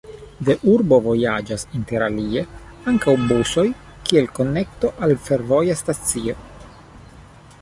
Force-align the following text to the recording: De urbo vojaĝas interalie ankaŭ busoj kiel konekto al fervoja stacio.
De 0.47 0.53
urbo 0.75 0.97
vojaĝas 1.07 1.65
interalie 1.79 2.43
ankaŭ 2.93 3.15
busoj 3.27 3.67
kiel 4.09 4.33
konekto 4.41 4.95
al 5.09 5.17
fervoja 5.29 5.81
stacio. 5.85 6.39